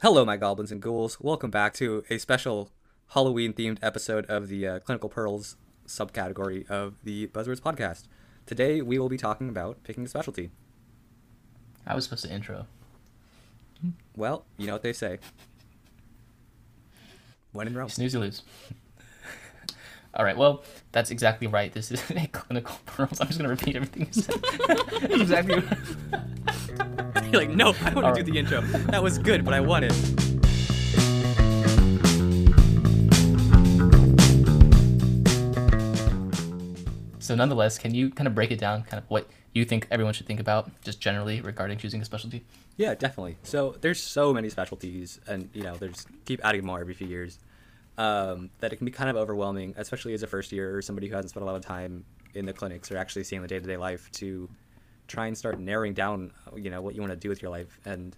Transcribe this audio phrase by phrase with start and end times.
[0.00, 1.18] Hello, my goblins and ghouls.
[1.20, 2.70] Welcome back to a special
[3.14, 5.56] Halloween themed episode of the uh, Clinical Pearls
[5.88, 8.04] subcategory of the Buzzwords podcast.
[8.46, 10.52] Today, we will be talking about picking a specialty.
[11.84, 12.66] I was supposed to intro.
[14.14, 15.18] Well, you know what they say.
[17.50, 17.88] When in Rome.
[17.88, 18.42] Snooze, you lose.
[20.18, 21.72] All right, well, that's exactly right.
[21.72, 23.20] This is a clinical pearls.
[23.20, 24.34] I'm just going to repeat everything you said.
[24.66, 25.54] that's exactly
[27.30, 28.62] You're like, no, I don't want to do the intro.
[28.90, 29.92] That was good, but I want it.
[37.20, 40.14] So, nonetheless, can you kind of break it down, kind of what you think everyone
[40.14, 42.44] should think about, just generally regarding choosing a specialty?
[42.76, 43.36] Yeah, definitely.
[43.44, 47.38] So there's so many specialties, and you know, there's keep adding more every few years.
[47.98, 51.08] Um, that it can be kind of overwhelming, especially as a first year or somebody
[51.08, 53.58] who hasn't spent a lot of time in the clinics or actually seeing the day
[53.58, 54.48] to day life to
[55.08, 57.80] try and start narrowing down, you know, what you want to do with your life.
[57.84, 58.16] And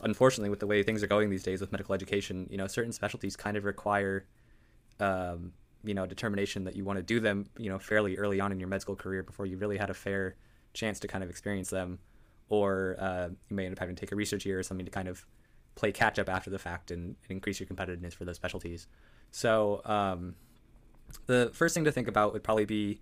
[0.00, 2.90] unfortunately, with the way things are going these days with medical education, you know, certain
[2.90, 4.24] specialties kind of require,
[4.98, 5.52] um,
[5.84, 8.58] you know, determination that you want to do them, you know, fairly early on in
[8.58, 10.36] your med school career before you really had a fair
[10.72, 11.98] chance to kind of experience them,
[12.48, 14.92] or uh, you may end up having to take a research year or something to
[14.92, 15.26] kind of
[15.74, 18.86] play catch up after the fact and, and increase your competitiveness for those specialties.
[19.30, 20.34] So um,
[21.26, 23.00] the first thing to think about would probably be,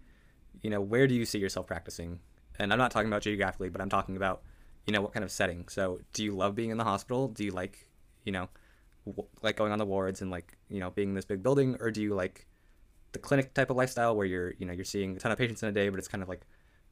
[0.63, 2.21] you know, where do you see yourself practicing?
[2.59, 4.43] And I'm not talking about geographically, but I'm talking about,
[4.87, 5.69] you know, what kind of setting.
[5.69, 7.29] So do you love being in the hospital?
[7.29, 7.89] Do you like,
[8.25, 8.49] you know,
[9.07, 11.77] w- like going on the wards and like, you know, being in this big building,
[11.81, 12.47] or do you like
[13.13, 15.63] the clinic type of lifestyle where you're, you know, you're seeing a ton of patients
[15.63, 16.43] in a day, but it's kind of like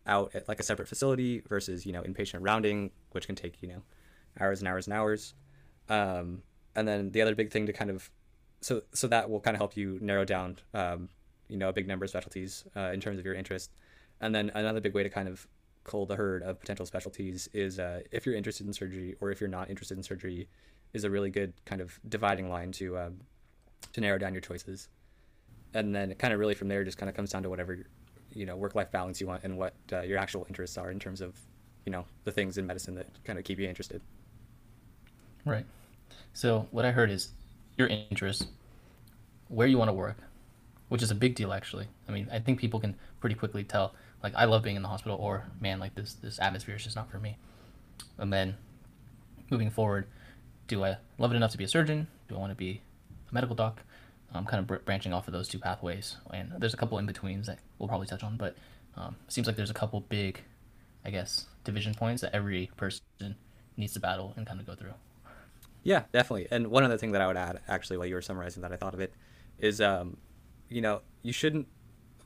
[0.06, 3.68] out at like a separate facility versus, you know, inpatient rounding, which can take, you
[3.68, 3.82] know,
[4.40, 5.34] hours and hours and hours.
[5.88, 6.42] Um,
[6.76, 8.10] and then the other big thing to kind of
[8.64, 11.10] so so that will kind of help you narrow down um,
[11.48, 13.70] you know a big number of specialties uh, in terms of your interest.
[14.22, 15.46] And then another big way to kind of
[15.84, 19.38] cull the herd of potential specialties is uh, if you're interested in surgery or if
[19.38, 20.48] you're not interested in surgery
[20.94, 23.20] is a really good kind of dividing line to um,
[23.92, 24.88] to narrow down your choices.
[25.74, 27.84] And then kind of really from there just kind of comes down to whatever
[28.32, 30.98] you know work life balance you want and what uh, your actual interests are in
[30.98, 31.38] terms of
[31.84, 34.00] you know the things in medicine that kind of keep you interested.
[35.44, 35.66] Right.
[36.32, 37.28] So, what I heard is
[37.76, 38.46] your interests,
[39.48, 40.16] where you want to work,
[40.88, 41.88] which is a big deal actually.
[42.08, 44.88] I mean, I think people can pretty quickly tell like I love being in the
[44.88, 47.36] hospital or man, like this this atmosphere is just not for me.
[48.18, 48.56] And then
[49.50, 50.06] moving forward,
[50.66, 52.06] do I love it enough to be a surgeon?
[52.28, 52.80] Do I want to be
[53.30, 53.82] a medical doc?
[54.32, 57.06] I'm kind of br- branching off of those two pathways, and there's a couple in
[57.06, 58.56] betweens that we'll probably touch on, but
[58.96, 60.40] um, seems like there's a couple big,
[61.04, 63.36] I guess, division points that every person
[63.76, 64.94] needs to battle and kind of go through.
[65.84, 66.48] Yeah, definitely.
[66.50, 68.76] And one other thing that I would add, actually, while you were summarizing that, I
[68.76, 69.12] thought of it,
[69.58, 70.16] is, um,
[70.68, 71.68] you know, you shouldn't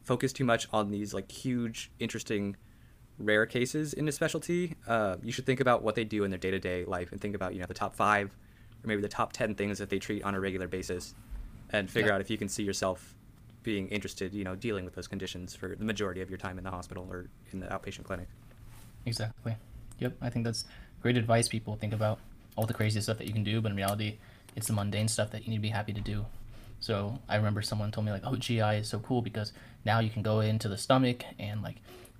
[0.04, 2.56] focus too much on these like huge, interesting,
[3.18, 4.74] rare cases in a specialty.
[4.86, 7.20] Uh, you should think about what they do in their day to day life and
[7.20, 8.28] think about, you know, the top five
[8.84, 11.14] or maybe the top 10 things that they treat on a regular basis
[11.70, 12.14] and figure Yeah.
[12.14, 13.16] out if you can see yourself
[13.64, 16.64] being interested, you know, dealing with those conditions for the majority of your time in
[16.64, 18.28] the hospital or in the outpatient clinic.
[19.04, 19.56] Exactly.
[19.98, 20.16] Yep.
[20.22, 20.64] I think that's
[21.02, 21.48] great advice.
[21.48, 22.20] People think about
[22.58, 24.18] all the crazy stuff that you can do, but in reality,
[24.56, 26.26] it's the mundane stuff that you need to be happy to do.
[26.80, 29.52] So I remember someone told me like, "Oh, GI is so cool because
[29.84, 31.76] now you can go into the stomach and like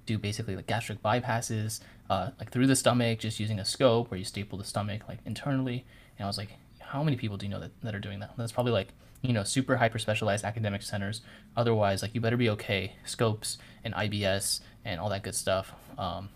[0.07, 4.19] do basically like gastric bypasses, uh, like through the stomach, just using a scope where
[4.19, 5.85] you staple the stomach like internally."
[6.17, 8.31] And I was like, "How many people do you know that, that are doing that?"
[8.37, 8.89] That's probably like
[9.23, 11.23] you know super hyper specialized academic centers.
[11.57, 16.29] Otherwise, like you better be okay scopes and IBS and all that good stuff, um,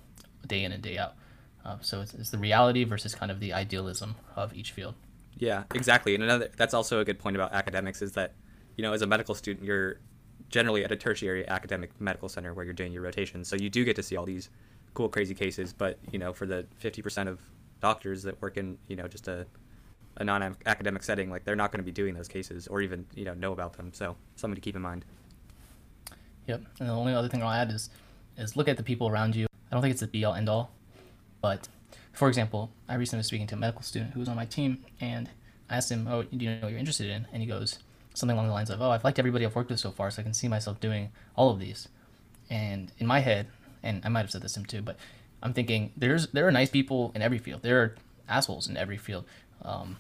[0.49, 1.15] day in and day out.
[1.65, 4.95] Uh, so it's, it's the reality versus kind of the idealism of each field.
[5.39, 6.15] Yeah, exactly.
[6.15, 8.35] And another that's also a good point about academics is that,
[8.77, 10.01] you know, as a medical student, you're
[10.49, 13.49] generally at a tertiary academic medical center where you're doing your rotations.
[13.49, 14.51] So you do get to see all these
[14.95, 15.73] cool, crazy cases.
[15.73, 17.41] But you know, for the 50% of
[17.81, 19.47] doctors that work in, you know, just a
[20.19, 23.25] a non-academic setting, like they're not going to be doing those cases or even you
[23.25, 23.91] know know about them.
[23.93, 25.05] So something to keep in mind.
[26.47, 26.63] Yep.
[26.81, 27.91] And the only other thing I'll add is
[28.37, 29.47] is look at the people around you.
[29.71, 30.71] I don't think it's the be all end all,
[31.43, 31.69] but
[32.13, 34.85] for example, I recently was speaking to a medical student who was on my team,
[35.01, 35.29] and
[35.69, 37.79] I asked him, "Oh, do you know what you're interested in?" And he goes
[38.15, 40.23] something along the lines of, "Oh, I've liked everybody I've worked with so far, so
[40.23, 41.89] I can see myself doing all of these."
[42.49, 43.49] And in my head,
[43.83, 44.97] and I might have said this to him too, but
[45.43, 47.63] I'm thinking there's there are nice people in every field.
[47.63, 47.97] There are
[48.29, 49.25] assholes in every field.
[49.63, 49.97] Um,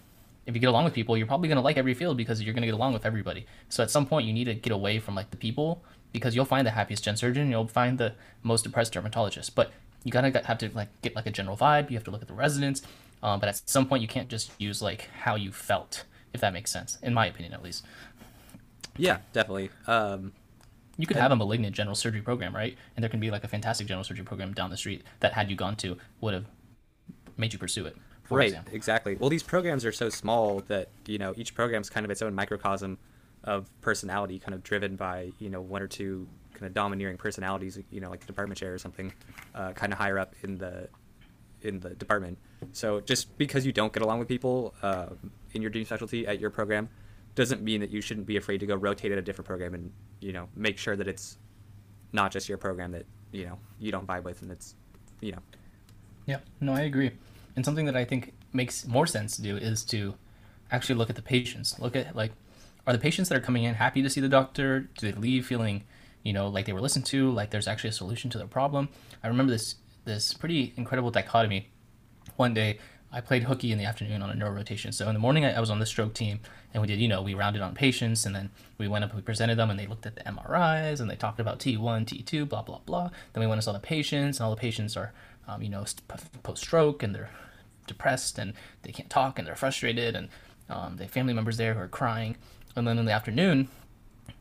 [0.46, 2.66] if you get along with people, you're probably gonna like every field because you're gonna
[2.66, 3.46] get along with everybody.
[3.68, 5.82] So at some point, you need to get away from like the people
[6.12, 9.72] because you'll find the happiest gen surgeon, you'll find the most depressed dermatologist, but
[10.04, 11.90] you gotta have to like get like a general vibe.
[11.90, 12.82] You have to look at the residents,
[13.22, 16.52] um, but at some point, you can't just use like how you felt, if that
[16.52, 17.84] makes sense, in my opinion at least.
[18.96, 19.70] Yeah, definitely.
[19.86, 20.32] Um,
[20.98, 22.76] You could have a malignant general surgery program, right?
[22.96, 25.48] And there can be like a fantastic general surgery program down the street that had
[25.50, 26.44] you gone to would have
[27.36, 27.96] made you pursue it.
[28.28, 28.74] right, example.
[28.74, 29.14] exactly.
[29.18, 32.34] Well, these programs are so small that you know each program's kind of its own
[32.34, 32.98] microcosm
[33.44, 36.28] of personality, kind of driven by you know one or two
[36.62, 39.12] kind of domineering personalities, you know, like the department chair or something,
[39.54, 40.88] uh, kind of higher up in the
[41.62, 42.38] in the department.
[42.72, 45.06] So just because you don't get along with people uh,
[45.52, 46.88] in your dream specialty at your program
[47.34, 49.90] doesn't mean that you shouldn't be afraid to go rotate at a different program and
[50.20, 51.38] you know make sure that it's
[52.12, 54.74] not just your program that you know you don't vibe with and it's
[55.20, 55.38] you know
[56.26, 57.10] Yeah, no, I agree.
[57.56, 60.14] And something that I think makes more sense to do is to
[60.70, 61.78] actually look at the patients.
[61.80, 62.32] Look at like,
[62.86, 64.88] are the patients that are coming in happy to see the doctor?
[64.98, 65.84] Do they leave feeling,
[66.22, 68.88] you know, like they were listened to, like there's actually a solution to their problem?
[69.22, 71.68] I remember this this pretty incredible dichotomy.
[72.36, 72.78] One day,
[73.12, 74.90] I played hooky in the afternoon on a neuro rotation.
[74.90, 76.40] So in the morning, I, I was on the stroke team,
[76.72, 79.18] and we did, you know, we rounded on patients, and then we went up and
[79.18, 82.48] we presented them, and they looked at the MRIs, and they talked about T1, T2,
[82.48, 83.10] blah blah blah.
[83.32, 85.12] Then we went and saw the patients, and all the patients are,
[85.46, 85.84] um, you know,
[86.42, 87.30] post stroke, and they're
[87.86, 90.28] depressed, and they can't talk, and they're frustrated, and
[90.70, 92.36] um, they have family members there who are crying.
[92.74, 93.68] And then in the afternoon,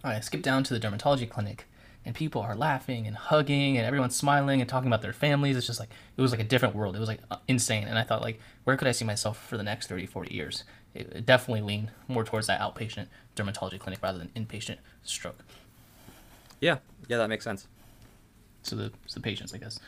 [0.04, 1.66] I skipped down to the dermatology clinic,
[2.06, 5.56] and people are laughing and hugging and everyone's smiling and talking about their families.
[5.56, 6.96] It's just like it was like a different world.
[6.96, 7.88] It was like uh, insane.
[7.88, 10.64] And i thought like where could i see myself for the next 30 40 years?
[10.94, 15.44] It, it definitely leaned more towards that outpatient dermatology clinic rather than inpatient stroke.
[16.60, 16.78] Yeah.
[17.08, 17.68] Yeah that makes sense.
[18.64, 19.80] So the, so the patients i guess.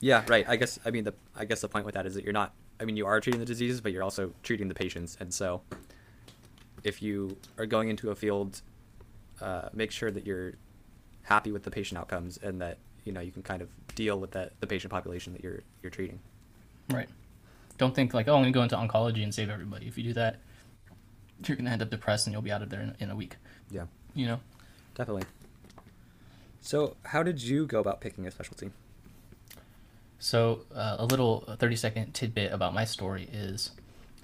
[0.00, 0.44] Yeah right.
[0.48, 2.52] I guess i mean the i guess the point with that is that you're not
[2.80, 5.16] i mean you are treating the diseases but you're also treating the patients.
[5.20, 5.62] And so
[6.82, 8.62] if you are going into a field
[9.40, 10.54] uh, make sure that you're
[11.24, 14.30] happy with the patient outcomes and that you know you can kind of deal with
[14.32, 16.20] that the patient population that you're you're treating.
[16.90, 17.08] Right.
[17.76, 19.86] Don't think like oh I'm gonna go into oncology and save everybody.
[19.86, 20.38] If you do that,
[21.46, 23.36] you're gonna end up depressed and you'll be out of there in, in a week.
[23.70, 23.86] Yeah.
[24.14, 24.40] You know.
[24.94, 25.24] Definitely.
[26.60, 28.70] So how did you go about picking a specialty?
[30.18, 33.72] So uh, a little 30 second tidbit about my story is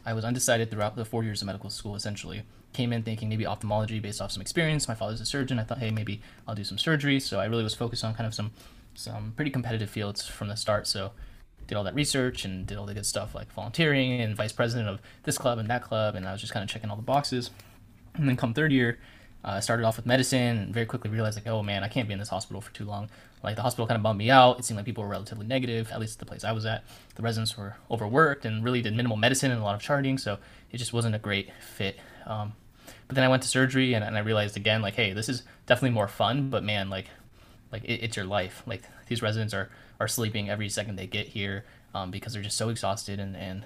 [0.06, 3.46] I was undecided throughout the four years of medical school essentially came in thinking maybe
[3.46, 4.88] ophthalmology based off some experience.
[4.88, 5.58] My father's a surgeon.
[5.58, 7.20] I thought, hey, maybe I'll do some surgery.
[7.20, 8.52] So I really was focused on kind of some
[8.94, 10.86] some pretty competitive fields from the start.
[10.86, 11.12] So
[11.66, 14.88] did all that research and did all the good stuff like volunteering and vice president
[14.88, 17.02] of this club and that club, and I was just kind of checking all the
[17.02, 17.50] boxes.
[18.14, 18.98] And then come third year,
[19.44, 22.08] uh, I started off with medicine and very quickly realized like, oh man, I can't
[22.08, 23.08] be in this hospital for too long.
[23.44, 24.58] Like the hospital kind of bummed me out.
[24.58, 26.82] It seemed like people were relatively negative, at least the place I was at.
[27.14, 30.38] The residents were overworked and really did minimal medicine and a lot of charting, so
[30.72, 31.98] it just wasn't a great fit.
[32.26, 32.52] Um,
[33.06, 35.42] but then I went to surgery and, and I realized again, like, hey, this is
[35.66, 37.06] definitely more fun, but man, like,
[37.72, 38.62] like it, it's your life.
[38.66, 41.64] Like these residents are are sleeping every second they get here
[41.94, 43.64] um, because they're just so exhausted and and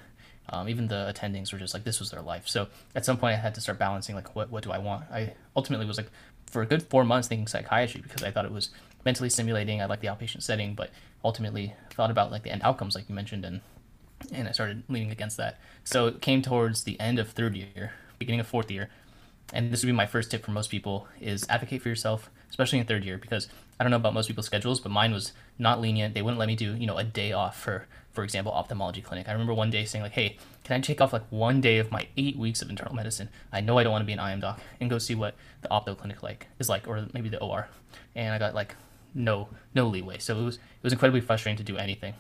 [0.50, 2.46] um, even the attendings were just like this was their life.
[2.46, 5.04] So at some point I had to start balancing like what what do I want?
[5.10, 6.10] I ultimately was like
[6.46, 8.70] for a good four months thinking psychiatry because I thought it was
[9.04, 9.80] mentally stimulating.
[9.80, 10.90] I like the outpatient setting, but
[11.24, 13.60] ultimately thought about like the end outcomes like you mentioned and
[14.32, 15.58] and I started leaning against that.
[15.84, 17.92] So it came towards the end of third year,
[18.25, 18.88] beginning of fourth year
[19.53, 22.79] and this would be my first tip for most people is advocate for yourself especially
[22.79, 23.49] in third year because
[23.79, 26.15] i don't know about most people's schedules but mine was not lenient.
[26.15, 29.29] They wouldn't let me do you know a day off for for example ophthalmology clinic.
[29.29, 31.91] I remember one day saying like hey can i take off like one day of
[31.91, 33.29] my eight weeks of internal medicine?
[33.53, 35.69] I know i don't want to be an im doc and go see what the
[35.69, 37.69] opto clinic like is like or maybe the or
[38.15, 38.75] and i got like
[39.15, 40.19] no no leeway.
[40.19, 42.15] So it was it was incredibly frustrating to do anything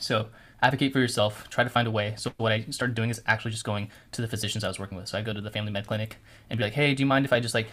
[0.00, 0.28] so
[0.62, 1.48] advocate for yourself.
[1.50, 2.14] Try to find a way.
[2.16, 4.98] So what I started doing is actually just going to the physicians I was working
[4.98, 5.08] with.
[5.08, 6.16] So I go to the family med clinic
[6.50, 7.68] and be like, hey, do you mind if I just like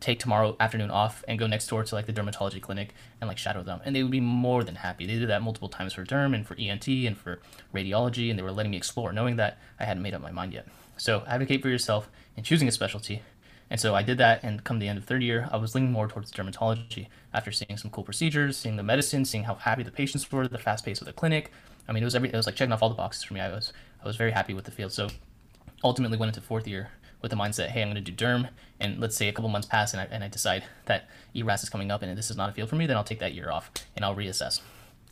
[0.00, 3.38] take tomorrow afternoon off and go next door to like the dermatology clinic and like
[3.38, 3.80] shadow them?
[3.84, 5.06] And they would be more than happy.
[5.06, 7.40] They did that multiple times for derm and for ENT and for
[7.74, 10.52] radiology, and they were letting me explore, knowing that I hadn't made up my mind
[10.52, 10.66] yet.
[10.96, 13.22] So advocate for yourself in choosing a specialty.
[13.70, 15.90] And so I did that, and come the end of third year, I was leaning
[15.90, 19.90] more towards dermatology after seeing some cool procedures, seeing the medicine, seeing how happy the
[19.90, 21.50] patients were, the fast pace of the clinic,
[21.88, 23.40] I mean, it was every it was like checking off all the boxes for me.
[23.40, 24.92] I was I was very happy with the field.
[24.92, 25.08] So
[25.82, 26.90] ultimately went into fourth year
[27.20, 29.66] with the mindset, hey, I'm going to do derm, and let's say a couple months
[29.66, 32.50] pass, and I, and I decide that ERAS is coming up, and this is not
[32.50, 34.60] a field for me, then I'll take that year off and I'll reassess.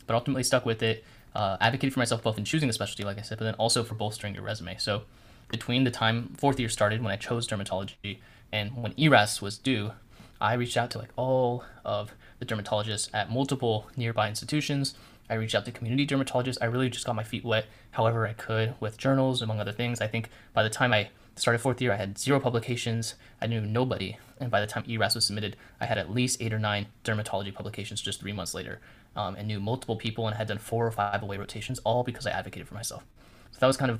[0.05, 3.17] But ultimately stuck with it, uh, advocated for myself both in choosing a specialty, like
[3.17, 4.77] I said, but then also for bolstering your resume.
[4.77, 5.03] So
[5.49, 8.19] between the time fourth year started when I chose dermatology
[8.53, 9.91] and when ERAS was due,
[10.39, 14.95] I reached out to like all of the dermatologists at multiple nearby institutions
[15.29, 16.57] I reached out to community dermatologists.
[16.61, 20.01] I really just got my feet wet however I could with journals, among other things.
[20.01, 23.15] I think by the time I started fourth year, I had zero publications.
[23.41, 24.17] I knew nobody.
[24.39, 27.53] And by the time ERAS was submitted, I had at least eight or nine dermatology
[27.53, 28.79] publications just three months later
[29.15, 32.27] um, and knew multiple people and had done four or five away rotations, all because
[32.27, 33.05] I advocated for myself.
[33.51, 33.99] So that was kind of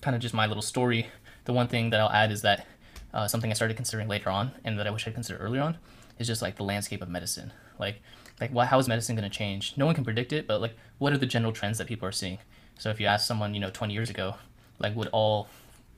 [0.00, 1.06] kind of just my little story.
[1.44, 2.66] The one thing that I'll add is that
[3.14, 5.78] uh, something I started considering later on and that I wish I'd considered earlier on
[6.18, 7.52] is just like the landscape of medicine.
[7.78, 8.02] Like
[8.40, 11.12] like how is medicine going to change no one can predict it but like what
[11.12, 12.38] are the general trends that people are seeing
[12.78, 14.34] So if you ask someone, you know, 20 years ago,
[14.80, 15.48] like would all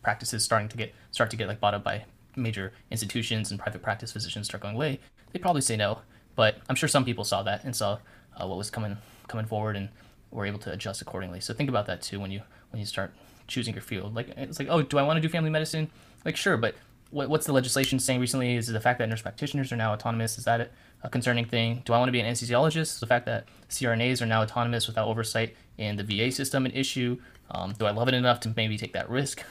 [0.02, 2.04] practices starting to get start to get like bought up by
[2.36, 5.00] major institutions and private practice physicians start going away,
[5.32, 6.00] they'd probably say no.
[6.34, 7.98] But I'm sure some people saw that and saw
[8.36, 9.88] uh, what was coming coming forward and
[10.30, 11.40] were able to adjust accordingly.
[11.40, 13.14] So think about that too when you when you start
[13.48, 14.14] choosing your field.
[14.14, 15.90] Like it's like, oh, do I want to do family medicine?
[16.24, 16.74] Like sure, but
[17.16, 18.56] what, what's the legislation saying recently?
[18.56, 20.36] Is the fact that nurse practitioners are now autonomous?
[20.36, 20.70] Is that
[21.02, 21.80] a concerning thing?
[21.86, 22.92] Do I want to be an anesthesiologist?
[22.92, 26.72] Is the fact that CRNAs are now autonomous without oversight in the VA system an
[26.72, 27.16] issue?
[27.50, 29.42] Um, do I love it enough to maybe take that risk?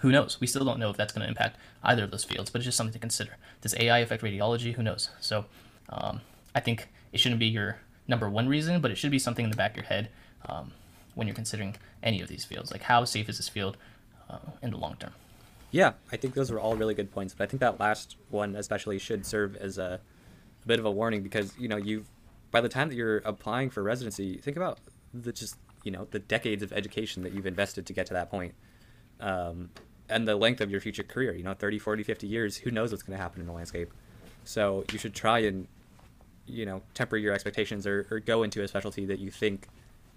[0.00, 0.40] Who knows?
[0.40, 2.64] We still don't know if that's going to impact either of those fields, but it's
[2.64, 3.36] just something to consider.
[3.60, 4.72] Does AI affect radiology?
[4.72, 5.10] Who knows?
[5.20, 5.44] So
[5.90, 6.22] um,
[6.54, 9.50] I think it shouldn't be your number one reason, but it should be something in
[9.50, 10.08] the back of your head
[10.48, 10.72] um,
[11.14, 12.72] when you're considering any of these fields.
[12.72, 13.76] Like, how safe is this field
[14.30, 15.12] uh, in the long term?
[15.70, 18.56] Yeah, I think those were all really good points, but I think that last one
[18.56, 20.00] especially should serve as a,
[20.62, 22.04] a bit of a warning because you know you,
[22.50, 24.78] by the time that you're applying for residency, think about
[25.12, 28.30] the just you know the decades of education that you've invested to get to that
[28.30, 28.54] point,
[29.20, 29.68] um,
[30.08, 31.34] and the length of your future career.
[31.34, 32.56] You know, 30, 40, 50 years.
[32.56, 33.92] Who knows what's going to happen in the landscape?
[34.44, 35.68] So you should try and
[36.46, 39.68] you know temper your expectations or, or go into a specialty that you think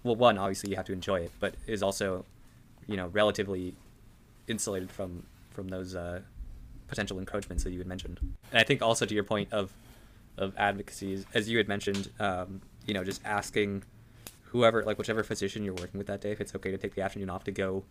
[0.02, 2.24] well one obviously you have to enjoy it but is also
[2.86, 3.74] you know relatively
[4.48, 6.20] insulated from from those uh,
[6.88, 8.18] potential encroachments that you had mentioned.
[8.50, 9.72] And I think also to your point of
[10.38, 13.82] of advocacy, as you had mentioned, um, you know, just asking
[14.44, 17.02] whoever, like whichever physician you're working with that day, if it's okay to take the
[17.02, 17.84] afternoon off to go,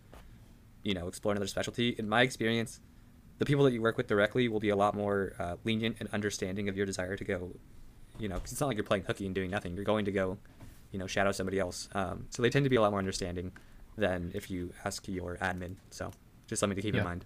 [0.82, 1.94] you know, explore another specialty.
[1.98, 2.80] In my experience,
[3.38, 6.08] the people that you work with directly will be a lot more uh, lenient and
[6.12, 7.50] understanding of your desire to go,
[8.18, 9.74] you know, cause it's not like you're playing hooky and doing nothing.
[9.74, 10.38] You're going to go,
[10.90, 11.88] you know, shadow somebody else.
[11.94, 13.52] Um, so they tend to be a lot more understanding
[13.96, 15.76] than if you ask your admin.
[15.90, 16.10] So
[16.46, 17.00] just something to keep yeah.
[17.00, 17.24] in mind.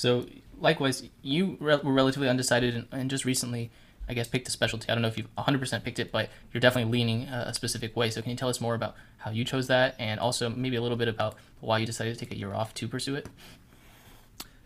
[0.00, 0.24] So,
[0.58, 3.70] likewise, you re- were relatively undecided and, and, just recently,
[4.08, 4.88] I guess, picked a specialty.
[4.88, 8.08] I don't know if you've 100% picked it, but you're definitely leaning a, specific way.
[8.08, 10.80] So, can you tell us more about how you chose that and also maybe a
[10.80, 13.28] little bit about why you decided to take a year off to pursue it?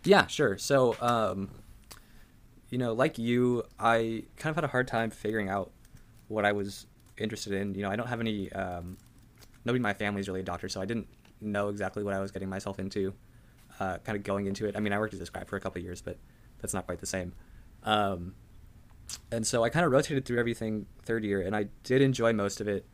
[0.05, 0.57] Yeah, sure.
[0.57, 1.49] So, um,
[2.69, 5.69] you know, like you, I kind of had a hard time figuring out
[6.29, 6.85] what I was
[7.17, 7.75] interested in.
[7.75, 8.95] You know, I don't have any, um,
[9.65, 11.09] nobody in my family is really a doctor, so I didn't
[11.41, 13.13] know exactly what I was getting myself into
[13.79, 14.75] uh, kind of going into it.
[14.75, 16.17] I mean, I worked as a scribe for a couple years, but
[16.59, 17.33] that's not quite the same.
[17.83, 18.35] Um,
[19.31, 22.61] and so I kind of rotated through everything third year, and I did enjoy most
[22.61, 22.85] of it,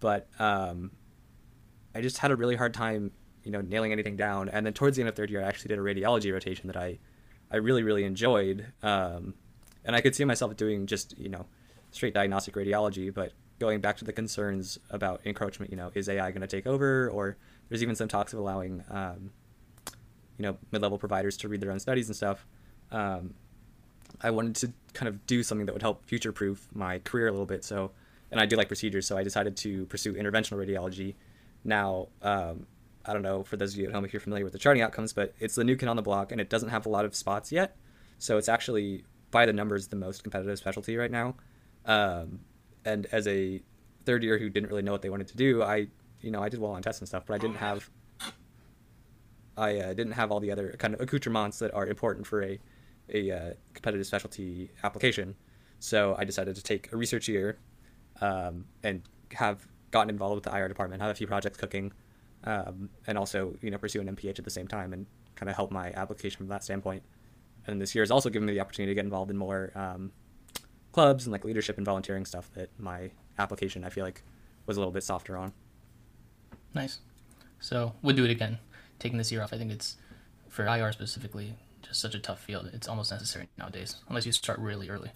[0.00, 0.92] but um,
[1.94, 3.12] I just had a really hard time,
[3.44, 4.48] you know, nailing anything down.
[4.48, 6.76] And then towards the end of third year, I actually did a radiology rotation that
[6.76, 6.98] I,
[7.50, 9.34] I really really enjoyed, um,
[9.84, 11.46] and I could see myself doing just you know,
[11.90, 16.30] straight diagnostic radiology, but going back to the concerns about encroachment, you know, is AI
[16.30, 17.36] going to take over, or
[17.68, 19.30] there's even some talks of allowing um,
[20.38, 22.46] you know mid-level providers to read their own studies and stuff
[22.90, 23.34] um,
[24.20, 27.46] i wanted to kind of do something that would help future-proof my career a little
[27.46, 27.64] bit.
[27.64, 27.92] So
[28.30, 31.14] and i do like procedures so i decided to pursue interventional radiology.
[31.64, 32.66] Now um,
[33.04, 34.82] i don't know for those of you at home if you're familiar with the charting
[34.82, 37.04] outcomes but it's the new kid on the block and it doesn't have a lot
[37.04, 37.76] of spots yet.
[38.18, 41.34] So it's actually by the numbers the most competitive specialty right now.
[41.86, 42.40] Um,
[42.84, 43.62] and as a
[44.04, 45.86] third year who didn't really know what they wanted to do i
[46.20, 47.88] you know i did well on tests and stuff but i didn't have
[49.56, 52.58] I uh, didn't have all the other kind of accoutrements that are important for a
[53.12, 55.34] a uh, competitive specialty application.
[55.80, 57.58] So I decided to take a research year
[58.20, 61.92] um, and have gotten involved with the IR department, have a few projects cooking,
[62.44, 65.56] um, and also you know pursue an MPH at the same time and kind of
[65.56, 67.02] help my application from that standpoint.
[67.66, 70.12] And this year has also given me the opportunity to get involved in more um,
[70.92, 74.22] clubs and like leadership and volunteering stuff that my application I feel like
[74.66, 75.52] was a little bit softer on.
[76.74, 77.00] Nice.
[77.60, 78.58] So we'll do it again
[79.02, 79.52] taking this year off.
[79.52, 79.96] I think it's
[80.48, 82.70] for IR specifically just such a tough field.
[82.72, 85.10] It's almost necessary nowadays, unless you start really early.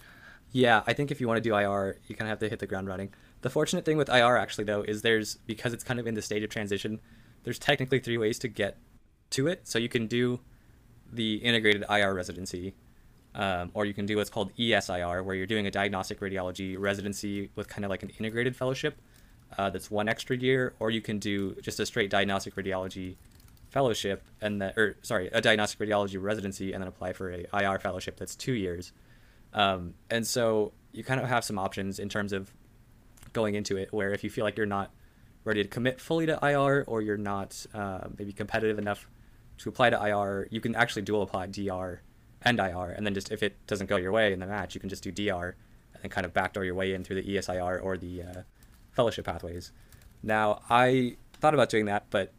[0.51, 2.59] Yeah, I think if you want to do IR, you kind of have to hit
[2.59, 3.13] the ground running.
[3.41, 6.21] The fortunate thing with IR actually though is there's because it's kind of in the
[6.21, 6.99] stage of transition.
[7.43, 8.77] There's technically three ways to get
[9.31, 9.67] to it.
[9.67, 10.39] So you can do
[11.11, 12.73] the integrated IR residency,
[13.35, 17.49] um, or you can do what's called ESIR, where you're doing a diagnostic radiology residency
[17.55, 18.99] with kind of like an integrated fellowship.
[19.57, 23.15] Uh, that's one extra year, or you can do just a straight diagnostic radiology
[23.77, 27.77] fellowship and then, or sorry, a diagnostic radiology residency and then apply for a IR
[27.77, 28.91] fellowship that's two years.
[29.53, 32.51] Um, and so you kind of have some options in terms of
[33.33, 34.89] going into it where if you feel like you're not
[35.43, 39.07] ready to commit fully to IR or you're not uh, maybe competitive enough
[39.59, 42.01] to apply to IR, you can actually dual apply DR
[42.41, 42.95] and IR.
[42.97, 45.03] And then just if it doesn't go your way in the match, you can just
[45.03, 45.49] do DR
[45.93, 48.41] and then kind of backdoor your way in through the ESIR or the uh,
[48.91, 49.71] fellowship pathways.
[50.23, 52.33] Now, I thought about doing that, but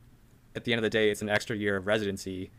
[0.54, 2.50] at the end of the day, it's an extra year of residency.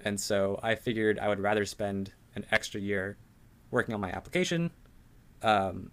[0.00, 3.16] And so I figured I would rather spend an extra year
[3.70, 4.70] working on my application
[5.42, 5.90] um,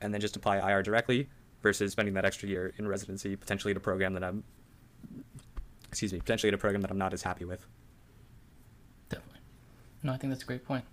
[0.00, 1.28] and then just apply IR directly
[1.62, 4.44] versus spending that extra year in residency, potentially at a program that I'm
[5.88, 7.64] excuse me, potentially in a program that I'm not as happy with.
[9.08, 9.38] Definitely.
[10.02, 10.84] No, I think that's a great point.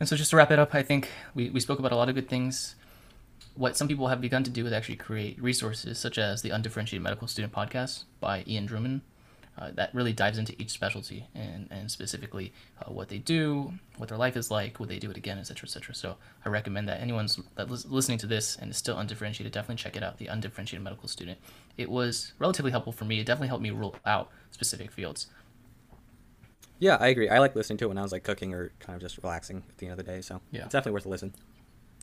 [0.00, 2.08] And so just to wrap it up, I think we, we spoke about a lot
[2.08, 2.76] of good things.
[3.58, 7.02] What some people have begun to do is actually create resources such as the Undifferentiated
[7.02, 9.00] Medical Student Podcast by Ian Drummond.
[9.58, 14.08] Uh, that really dives into each specialty and, and specifically uh, what they do, what
[14.08, 15.92] their life is like, would they do it again, etc., etc.
[15.96, 19.82] So I recommend that anyone's that lis- listening to this and is still undifferentiated, definitely
[19.82, 20.18] check it out.
[20.18, 21.38] The Undifferentiated Medical Student.
[21.76, 23.18] It was relatively helpful for me.
[23.18, 25.26] It definitely helped me rule out specific fields.
[26.78, 27.28] Yeah, I agree.
[27.28, 29.64] I like listening to it when I was like cooking or kind of just relaxing
[29.68, 30.20] at the end of the day.
[30.20, 30.60] So Yeah.
[30.66, 31.34] it's definitely worth a listen.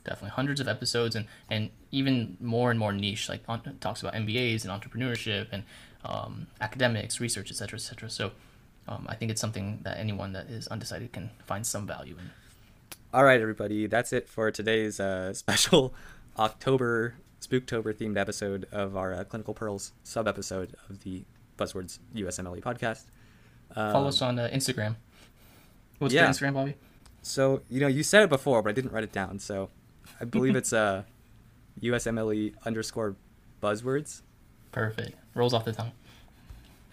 [0.06, 4.14] Definitely hundreds of episodes and and even more and more niche like on, talks about
[4.14, 5.64] mbas and entrepreneurship and
[6.04, 8.32] um, academics research etc etc so
[8.88, 12.30] um, i think it's something that anyone that is undecided can find some value in
[13.14, 13.88] All right, everybody.
[13.88, 15.94] That's it for today's uh, special
[16.38, 21.24] October Spooktober themed episode of our uh, Clinical Pearls sub episode of the
[21.58, 23.06] Buzzwords USMLE podcast.
[23.76, 24.96] Um, follow us on uh, instagram
[26.00, 26.22] what's yeah.
[26.22, 26.76] your instagram bobby
[27.22, 29.40] So you know, you said it before, but I didn't write it down.
[29.40, 29.70] So
[30.20, 31.04] I believe it's uh,
[31.82, 33.16] USMLE underscore
[33.62, 34.22] Buzzwords.
[34.72, 35.16] Perfect.
[35.34, 35.92] Rolls off the tongue.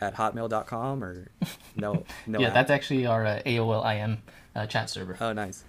[0.01, 1.29] At hotmail.com or
[1.77, 2.41] no no.
[2.41, 2.55] yeah app?
[2.55, 4.23] that's actually our uh, aol im
[4.57, 5.17] uh, chat server.
[5.21, 5.63] Oh nice.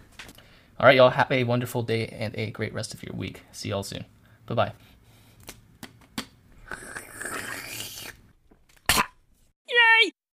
[0.79, 1.11] all right y'all.
[1.11, 3.43] Have a wonderful day and a great rest of your week.
[3.51, 4.05] See y'all soon.
[4.47, 4.73] Bye bye